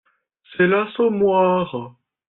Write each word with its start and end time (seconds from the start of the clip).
C’est 0.57 0.65
L’Assommoir 0.65 1.93